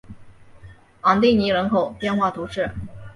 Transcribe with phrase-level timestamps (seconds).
[1.01, 2.71] 昂蒂尼人口变化图示